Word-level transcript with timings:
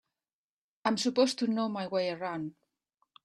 I'm 0.83 0.97
supposed 0.97 1.37
to 1.37 1.45
know 1.47 1.69
my 1.69 1.85
way 1.85 2.09
around. 2.09 2.55